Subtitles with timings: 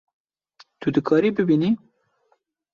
[0.79, 1.71] Tu dikarî bibînî